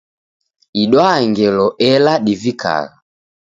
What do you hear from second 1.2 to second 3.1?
ngelo ela divikagha.